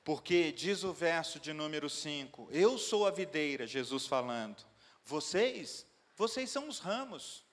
[0.03, 4.65] Porque diz o verso de número 5: Eu sou a videira, Jesus falando.
[5.03, 5.85] Vocês,
[6.15, 7.43] vocês são os ramos.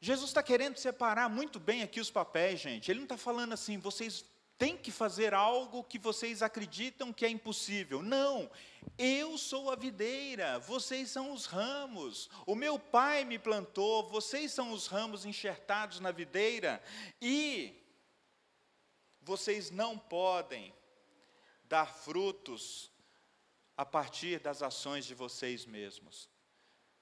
[0.00, 2.90] Jesus está querendo separar muito bem aqui os papéis, gente.
[2.90, 4.24] Ele não está falando assim, vocês
[4.58, 8.02] têm que fazer algo que vocês acreditam que é impossível.
[8.02, 8.50] Não,
[8.96, 12.30] eu sou a videira, vocês são os ramos.
[12.46, 16.82] O meu pai me plantou, vocês são os ramos enxertados na videira.
[17.20, 17.74] E
[19.20, 20.72] vocês não podem
[21.64, 22.90] dar frutos
[23.76, 26.30] a partir das ações de vocês mesmos,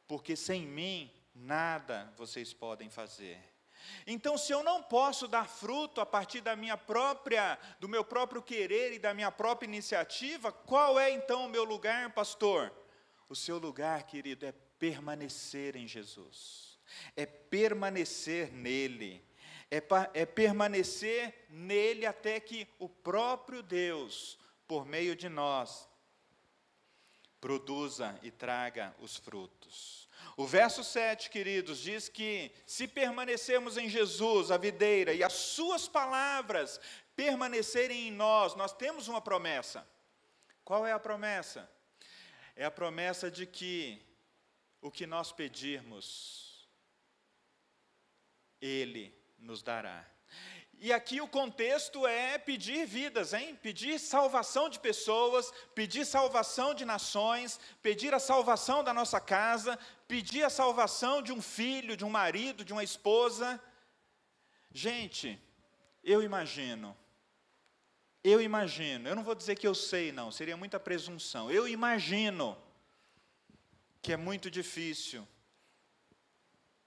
[0.09, 3.54] porque sem mim nada vocês podem fazer.
[4.07, 8.43] Então, se eu não posso dar fruto a partir da minha própria, do meu próprio
[8.43, 12.73] querer e da minha própria iniciativa, qual é então o meu lugar, pastor?
[13.29, 16.79] O seu lugar, querido, é permanecer em Jesus,
[17.17, 19.25] é permanecer nele,
[19.71, 19.83] é,
[20.13, 25.89] é permanecer nele até que o próprio Deus, por meio de nós,
[27.41, 30.04] produza e traga os frutos.
[30.37, 35.87] O verso 7, queridos, diz que se permanecermos em Jesus, a videira, e as suas
[35.87, 36.81] palavras
[37.15, 39.87] permanecerem em nós, nós temos uma promessa.
[40.65, 41.71] Qual é a promessa?
[42.57, 44.05] É a promessa de que
[44.81, 46.69] o que nós pedirmos,
[48.61, 50.05] Ele nos dará.
[50.79, 53.59] E aqui o contexto é pedir vidas, hein?
[53.63, 59.79] Pedir salvação de pessoas, pedir salvação de nações, pedir a salvação da nossa casa,
[60.15, 63.61] pedir a salvação de um filho, de um marido, de uma esposa.
[64.71, 65.43] Gente,
[66.05, 66.97] eu imagino,
[68.23, 71.51] eu imagino, eu não vou dizer que eu sei, não, seria muita presunção.
[71.51, 72.57] Eu imagino
[74.01, 75.27] que é muito difícil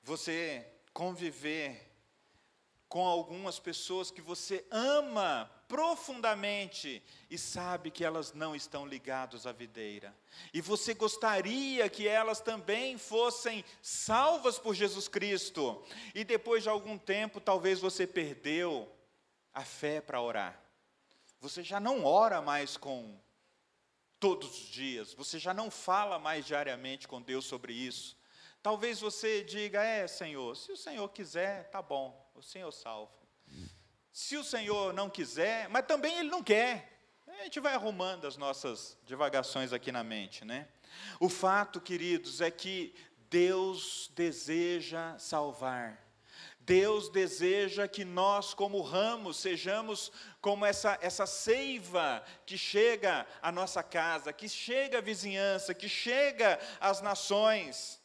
[0.01, 1.86] você conviver
[2.88, 9.51] com algumas pessoas que você ama profundamente e sabe que elas não estão ligadas à
[9.51, 10.15] videira.
[10.53, 15.84] E você gostaria que elas também fossem salvas por Jesus Cristo.
[16.15, 18.89] E depois de algum tempo, talvez você perdeu
[19.53, 20.59] a fé para orar.
[21.39, 23.20] Você já não ora mais com
[24.20, 28.18] todos os dias, você já não fala mais diariamente com Deus sobre isso.
[28.63, 33.26] Talvez você diga: "É, Senhor, se o Senhor quiser, tá bom o Senhor salva.
[34.20, 36.91] Se o Senhor não quiser, mas também Ele não quer.
[37.28, 40.68] A gente vai arrumando as nossas divagações aqui na mente, né?
[41.20, 42.95] O fato, queridos, é que
[43.30, 46.03] Deus deseja salvar.
[46.59, 50.11] Deus deseja que nós, como ramos, sejamos
[50.41, 56.59] como essa, essa seiva que chega à nossa casa, que chega à vizinhança, que chega
[56.80, 58.01] às nações.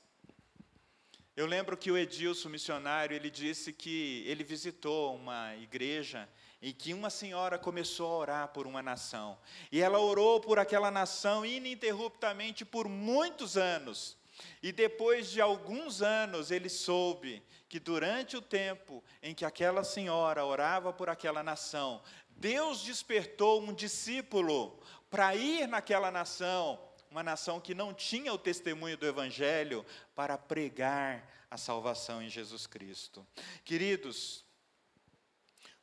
[1.34, 6.28] Eu lembro que o Edilson, missionário, ele disse que ele visitou uma igreja
[6.60, 9.38] em que uma senhora começou a orar por uma nação.
[9.70, 14.18] E ela orou por aquela nação ininterruptamente por muitos anos.
[14.62, 20.44] E depois de alguns anos, ele soube que durante o tempo em que aquela senhora
[20.44, 24.78] orava por aquela nação, Deus despertou um discípulo
[25.08, 26.78] para ir naquela nação,
[27.12, 29.84] uma nação que não tinha o testemunho do Evangelho,
[30.14, 33.26] para pregar a salvação em Jesus Cristo.
[33.66, 34.42] Queridos,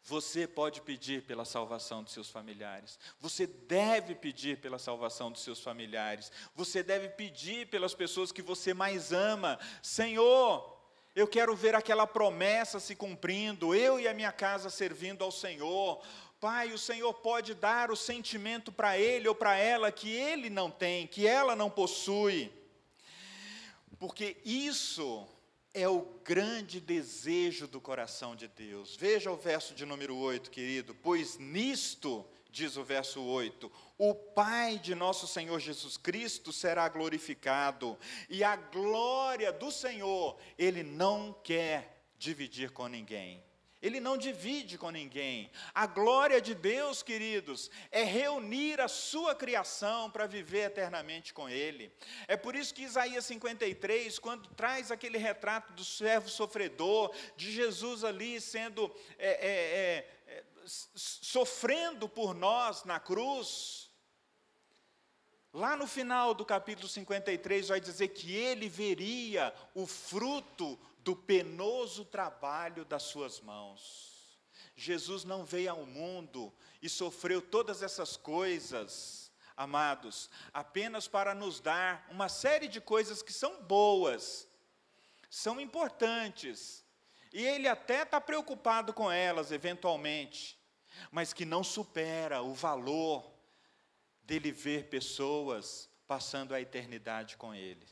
[0.04, 2.98] você pode pedir pela salvação dos seus familiares.
[3.20, 6.32] Você deve pedir pela salvação dos seus familiares.
[6.56, 9.60] Você deve pedir pelas pessoas que você mais ama.
[9.84, 10.80] Senhor,
[11.16, 16.04] eu quero ver aquela promessa se cumprindo, eu e a minha casa servindo ao Senhor.
[16.40, 20.72] Pai, o Senhor pode dar o sentimento para ele ou para ela que ele não
[20.72, 22.52] tem, que ela não possui.
[23.98, 25.28] Porque isso
[25.74, 28.96] é o grande desejo do coração de Deus.
[28.96, 30.96] Veja o verso de número 8, querido.
[30.96, 37.98] Pois nisto, diz o verso 8, o Pai de nosso Senhor Jesus Cristo será glorificado,
[38.30, 43.44] e a glória do Senhor ele não quer dividir com ninguém.
[43.82, 45.50] Ele não divide com ninguém.
[45.74, 51.92] A glória de Deus, queridos, é reunir a sua criação para viver eternamente com Ele.
[52.28, 58.04] É por isso que Isaías 53, quando traz aquele retrato do servo sofredor, de Jesus
[58.04, 63.90] ali sendo, é, é, é, é sofrendo por nós na cruz,
[65.52, 72.06] Lá no final do capítulo 53 vai dizer que ele veria o fruto do penoso
[72.06, 74.40] trabalho das suas mãos.
[74.76, 82.08] Jesus não veio ao mundo e sofreu todas essas coisas, amados, apenas para nos dar
[82.10, 84.48] uma série de coisas que são boas,
[85.30, 86.86] são importantes,
[87.32, 90.58] e Ele até está preocupado com elas, eventualmente,
[91.12, 93.32] mas que não supera o valor
[94.24, 97.88] dele ver pessoas passando a eternidade com Ele.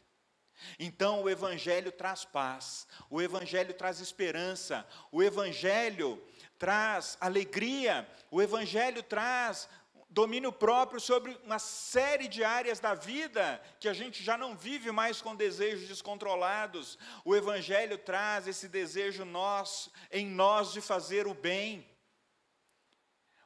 [0.79, 6.21] Então o Evangelho traz paz, o Evangelho traz esperança, o Evangelho
[6.57, 9.69] traz alegria, o Evangelho traz
[10.09, 14.91] domínio próprio sobre uma série de áreas da vida que a gente já não vive
[14.91, 16.97] mais com desejos descontrolados.
[17.23, 21.87] O Evangelho traz esse desejo nós, em nós de fazer o bem.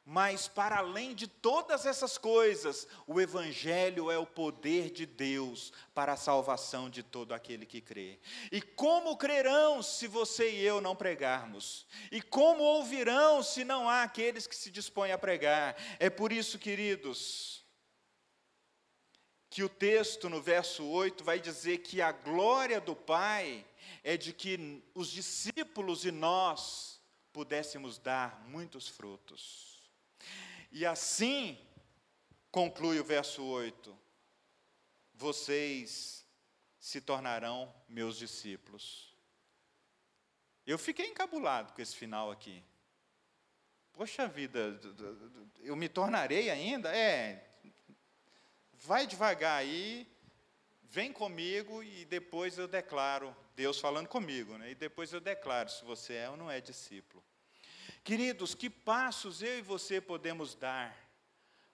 [0.04, 6.14] Mas, para além de todas essas coisas, o Evangelho é o poder de Deus para
[6.14, 8.18] a salvação de todo aquele que crê.
[8.50, 11.86] E como crerão se você e eu não pregarmos?
[12.10, 15.76] E como ouvirão se não há aqueles que se dispõem a pregar?
[16.00, 17.64] É por isso, queridos,
[19.48, 23.64] que o texto no verso 8 vai dizer que a glória do Pai
[24.02, 27.00] é de que os discípulos e nós
[27.32, 29.71] pudéssemos dar muitos frutos.
[30.72, 31.58] E assim,
[32.50, 33.96] conclui o verso 8:
[35.12, 36.26] vocês
[36.78, 39.14] se tornarão meus discípulos.
[40.66, 42.64] Eu fiquei encabulado com esse final aqui.
[43.92, 44.80] Poxa vida,
[45.60, 46.96] eu me tornarei ainda?
[46.96, 47.46] É,
[48.72, 50.10] vai devagar aí,
[50.84, 54.70] vem comigo e depois eu declaro, Deus falando comigo, né?
[54.70, 57.22] e depois eu declaro se você é ou não é discípulo.
[58.04, 60.96] Queridos, que passos eu e você podemos dar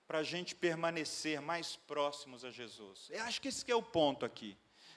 [0.06, 3.08] para a gente permanecer mais próximos a Jesus?
[3.10, 4.56] Eu acho que esse é o ponto aqui.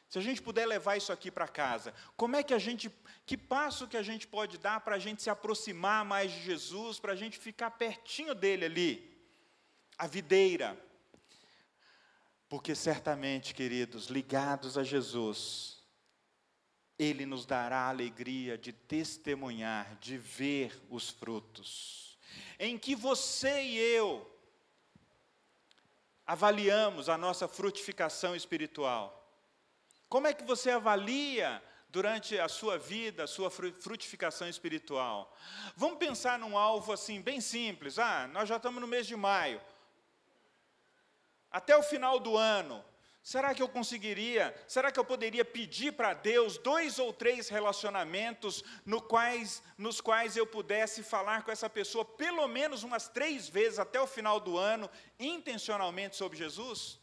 [0.09, 2.91] Se a gente puder levar isso aqui para casa, como é que a gente,
[3.25, 6.99] que passo que a gente pode dar para a gente se aproximar mais de Jesus,
[6.99, 9.25] para a gente ficar pertinho dele ali?
[9.97, 10.77] A videira.
[12.49, 15.80] Porque certamente, queridos, ligados a Jesus,
[17.01, 22.15] ele nos dará a alegria de testemunhar, de ver os frutos.
[22.59, 24.29] Em que você e eu
[26.27, 29.17] avaliamos a nossa frutificação espiritual.
[30.07, 35.35] Como é que você avalia durante a sua vida, a sua frutificação espiritual?
[35.75, 37.97] Vamos pensar num alvo assim, bem simples.
[37.97, 39.59] Ah, nós já estamos no mês de maio.
[41.49, 42.85] Até o final do ano,
[43.23, 44.53] Será que eu conseguiria?
[44.67, 50.35] Será que eu poderia pedir para Deus dois ou três relacionamentos no quais, nos quais
[50.35, 54.57] eu pudesse falar com essa pessoa pelo menos umas três vezes até o final do
[54.57, 56.99] ano, intencionalmente sobre Jesus?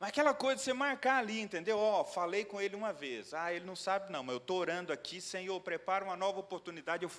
[0.00, 1.78] Mas aquela coisa de você marcar ali, entendeu?
[1.78, 3.34] Ó, oh, falei com ele uma vez.
[3.34, 7.04] Ah, ele não sabe não, mas eu estou orando aqui, Senhor, prepara uma nova oportunidade.
[7.04, 7.10] Eu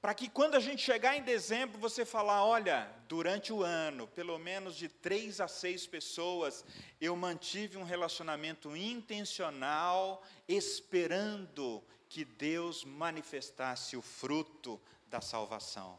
[0.00, 4.38] para que quando a gente chegar em dezembro, você falar, olha, durante o ano, pelo
[4.38, 6.64] menos de três a seis pessoas,
[6.98, 15.98] eu mantive um relacionamento intencional, esperando que Deus manifestasse o fruto da salvação.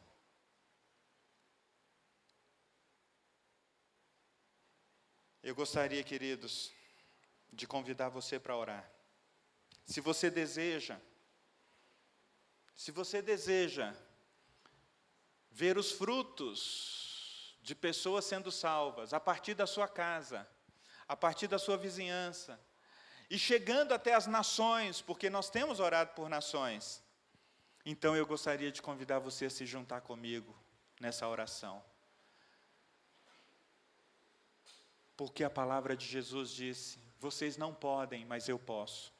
[5.43, 6.71] Eu gostaria, queridos,
[7.53, 8.91] de convidar você para orar.
[9.85, 10.99] Se você deseja,
[12.75, 13.93] se você deseja
[15.51, 20.47] ver os frutos de pessoas sendo salvas a partir da sua casa,
[21.07, 22.59] a partir da sua vizinhança,
[23.29, 27.01] e chegando até as nações, porque nós temos orado por nações.
[27.85, 30.55] Então eu gostaria de convidar você a se juntar comigo
[30.99, 31.83] nessa oração.
[35.15, 39.13] Porque a palavra de Jesus disse: vocês não podem, mas eu posso.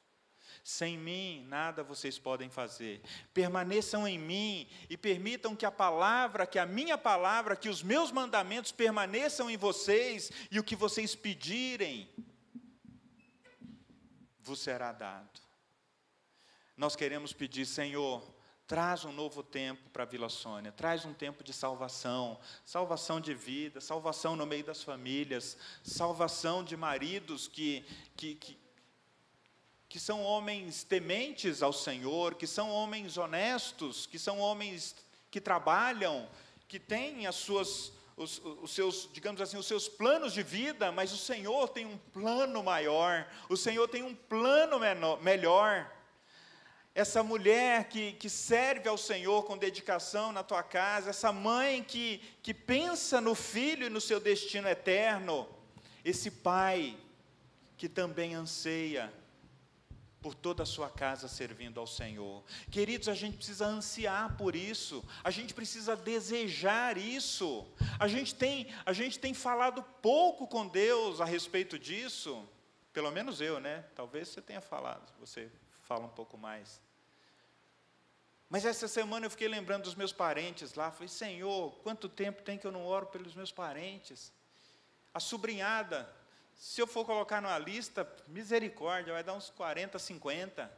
[0.63, 3.01] Sem mim, nada vocês podem fazer.
[3.33, 8.11] Permaneçam em mim e permitam que a palavra, que a minha palavra, que os meus
[8.11, 12.07] mandamentos permaneçam em vocês e o que vocês pedirem
[14.39, 15.39] vos será dado.
[16.77, 18.23] Nós queremos pedir, Senhor,
[18.71, 23.33] traz um novo tempo para a Vila Sônia, traz um tempo de salvação, salvação de
[23.33, 27.85] vida, salvação no meio das famílias, salvação de maridos que,
[28.15, 28.57] que, que,
[29.91, 34.95] que são homens tementes ao Senhor, que são homens honestos, que são homens
[35.29, 36.29] que trabalham,
[36.65, 41.11] que têm as suas os, os, seus, digamos assim, os seus planos de vida, mas
[41.11, 45.91] o Senhor tem um plano maior, o Senhor tem um plano menor, melhor.
[46.95, 52.21] Essa mulher que, que serve ao Senhor com dedicação na tua casa, essa mãe que,
[52.41, 55.49] que pensa no filho e no seu destino eterno,
[56.05, 56.95] esse pai
[57.75, 59.11] que também anseia
[60.21, 62.43] por toda a sua casa servindo ao Senhor.
[62.69, 67.67] Queridos, a gente precisa ansiar por isso, a gente precisa desejar isso.
[67.99, 72.47] A gente tem, a gente tem falado pouco com Deus a respeito disso,
[72.93, 73.83] pelo menos eu, né?
[73.95, 75.51] Talvez você tenha falado, você
[75.81, 76.79] fala um pouco mais.
[78.47, 82.57] Mas essa semana eu fiquei lembrando dos meus parentes lá, falei: "Senhor, quanto tempo tem
[82.57, 84.31] que eu não oro pelos meus parentes?"
[85.13, 86.07] A sobrinhada
[86.61, 90.71] se eu for colocar numa lista, misericórdia, vai dar uns 40, 50.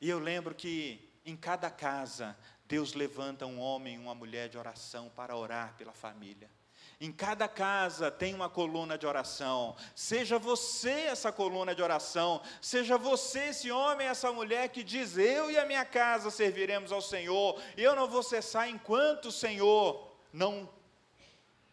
[0.00, 4.56] E eu lembro que em cada casa, Deus levanta um homem e uma mulher de
[4.56, 6.50] oração para orar pela família.
[6.98, 9.76] Em cada casa tem uma coluna de oração.
[9.94, 12.40] Seja você essa coluna de oração.
[12.62, 17.02] Seja você esse homem, essa mulher que diz: Eu e a minha casa serviremos ao
[17.02, 17.60] Senhor.
[17.76, 20.77] Eu não vou cessar enquanto o Senhor não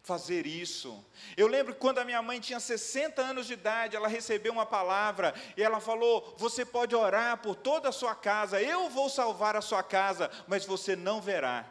[0.06, 1.04] fazer isso.
[1.36, 4.64] Eu lembro que quando a minha mãe tinha 60 anos de idade, ela recebeu uma
[4.64, 9.56] palavra e ela falou: Você pode orar por toda a sua casa, eu vou salvar
[9.56, 11.68] a sua casa, mas você não verá.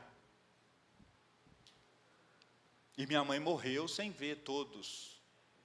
[2.97, 5.21] E minha mãe morreu sem ver todos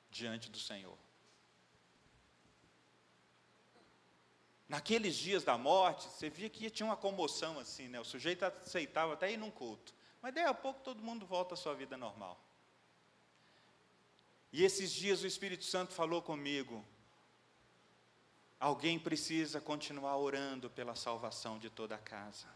[0.09, 0.97] diante do Senhor.
[4.69, 7.99] Naqueles dias da morte, você via que tinha uma comoção assim, né?
[7.99, 9.93] O sujeito aceitava até ir num culto.
[10.23, 12.41] Mas daí a pouco todo mundo volta à sua vida normal.
[14.53, 16.85] E esses dias o Espírito Santo falou comigo:
[18.59, 22.47] alguém precisa continuar orando pela salvação de toda a casa.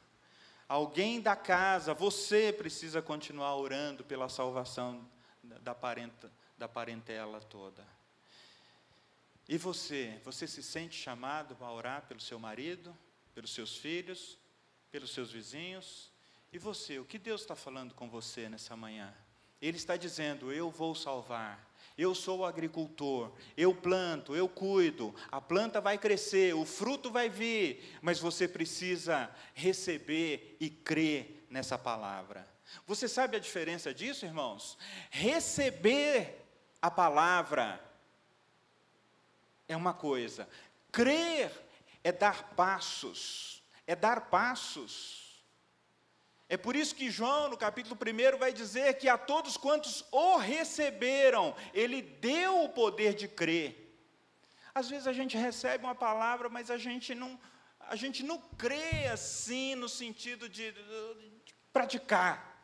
[0.68, 5.06] Alguém da casa, você precisa continuar orando pela salvação
[5.42, 7.86] da, parenta, da parentela toda.
[9.46, 12.96] E você, você se sente chamado a orar pelo seu marido,
[13.34, 14.38] pelos seus filhos,
[14.90, 16.10] pelos seus vizinhos?
[16.50, 19.12] E você, o que Deus está falando com você nessa manhã?
[19.60, 21.62] Ele está dizendo: Eu vou salvar,
[21.96, 27.28] eu sou o agricultor, eu planto, eu cuido, a planta vai crescer, o fruto vai
[27.28, 32.46] vir, mas você precisa receber e crer nessa palavra.
[32.86, 34.76] Você sabe a diferença disso, irmãos?
[35.10, 36.44] Receber
[36.82, 37.80] a palavra
[39.68, 40.48] é uma coisa,
[40.90, 41.50] crer
[42.02, 45.23] é dar passos, é dar passos.
[46.54, 50.36] É por isso que João, no capítulo 1, vai dizer que a todos quantos o
[50.36, 53.92] receberam, ele deu o poder de crer.
[54.72, 57.36] Às vezes a gente recebe uma palavra, mas a gente não,
[57.80, 62.56] a gente não crê assim no sentido de, de, praticar.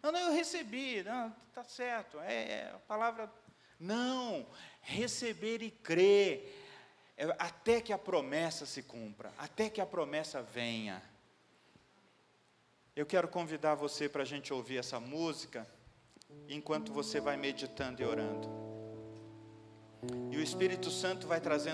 [0.00, 3.28] Não, não, eu recebi, não, está certo, é, é, a palavra.
[3.76, 4.46] Não,
[4.80, 6.64] receber e crer,
[7.16, 11.02] é, até que a promessa se cumpra, até que a promessa venha.
[12.94, 15.66] Eu quero convidar você para a gente ouvir essa música,
[16.46, 18.46] enquanto você vai meditando e orando.
[20.30, 21.70] E o Espírito Santo vai trazendo